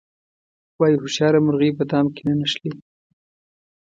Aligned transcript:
وایي 0.79 0.95
هوښیاره 1.01 1.39
مرغۍ 1.45 1.71
په 1.77 1.83
دام 1.91 2.05
کې 2.15 2.21
نه 2.27 2.33
نښلي. 2.39 2.71